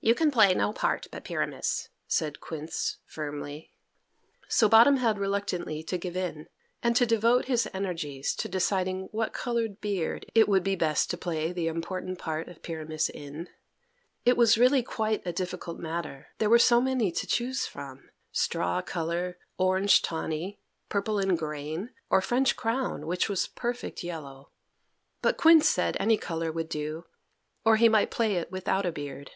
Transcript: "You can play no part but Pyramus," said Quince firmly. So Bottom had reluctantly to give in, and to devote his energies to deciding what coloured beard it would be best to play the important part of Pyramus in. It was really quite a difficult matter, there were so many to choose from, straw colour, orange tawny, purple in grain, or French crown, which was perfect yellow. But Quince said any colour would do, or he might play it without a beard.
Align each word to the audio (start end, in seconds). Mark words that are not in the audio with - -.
"You 0.00 0.14
can 0.14 0.30
play 0.30 0.54
no 0.54 0.72
part 0.72 1.08
but 1.10 1.24
Pyramus," 1.24 1.90
said 2.06 2.40
Quince 2.40 2.98
firmly. 3.04 3.74
So 4.46 4.66
Bottom 4.68 4.98
had 4.98 5.18
reluctantly 5.18 5.82
to 5.82 5.98
give 5.98 6.16
in, 6.16 6.46
and 6.82 6.96
to 6.96 7.04
devote 7.04 7.46
his 7.46 7.68
energies 7.74 8.34
to 8.36 8.48
deciding 8.48 9.08
what 9.10 9.34
coloured 9.34 9.80
beard 9.80 10.24
it 10.34 10.48
would 10.48 10.62
be 10.62 10.76
best 10.76 11.10
to 11.10 11.18
play 11.18 11.52
the 11.52 11.66
important 11.66 12.18
part 12.18 12.48
of 12.48 12.62
Pyramus 12.62 13.10
in. 13.10 13.48
It 14.24 14.36
was 14.36 14.56
really 14.56 14.82
quite 14.82 15.20
a 15.26 15.32
difficult 15.32 15.78
matter, 15.78 16.28
there 16.38 16.48
were 16.48 16.60
so 16.60 16.80
many 16.80 17.10
to 17.12 17.26
choose 17.26 17.66
from, 17.66 18.08
straw 18.32 18.80
colour, 18.80 19.36
orange 19.58 20.00
tawny, 20.00 20.58
purple 20.88 21.18
in 21.18 21.34
grain, 21.34 21.90
or 22.08 22.22
French 22.22 22.56
crown, 22.56 23.06
which 23.06 23.28
was 23.28 23.48
perfect 23.48 24.04
yellow. 24.04 24.52
But 25.20 25.36
Quince 25.36 25.68
said 25.68 25.96
any 26.00 26.16
colour 26.16 26.50
would 26.52 26.68
do, 26.68 27.04
or 27.64 27.76
he 27.76 27.90
might 27.90 28.12
play 28.12 28.36
it 28.36 28.50
without 28.52 28.86
a 28.86 28.92
beard. 28.92 29.32